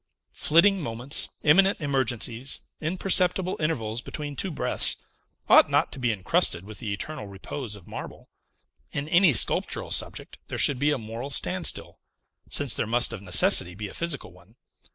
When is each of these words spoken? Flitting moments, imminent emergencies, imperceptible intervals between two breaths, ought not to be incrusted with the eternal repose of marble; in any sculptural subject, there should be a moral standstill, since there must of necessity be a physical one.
Flitting 0.33 0.81
moments, 0.81 1.29
imminent 1.43 1.79
emergencies, 1.79 2.61
imperceptible 2.81 3.55
intervals 3.59 4.01
between 4.01 4.35
two 4.35 4.49
breaths, 4.49 4.95
ought 5.47 5.69
not 5.69 5.91
to 5.91 5.99
be 5.99 6.11
incrusted 6.11 6.63
with 6.65 6.79
the 6.79 6.91
eternal 6.91 7.27
repose 7.27 7.75
of 7.75 7.85
marble; 7.87 8.27
in 8.91 9.07
any 9.07 9.31
sculptural 9.31 9.91
subject, 9.91 10.39
there 10.47 10.57
should 10.57 10.79
be 10.79 10.89
a 10.89 10.97
moral 10.97 11.29
standstill, 11.29 11.99
since 12.49 12.73
there 12.75 12.87
must 12.87 13.13
of 13.13 13.21
necessity 13.21 13.75
be 13.75 13.87
a 13.89 13.93
physical 13.93 14.31
one. 14.31 14.55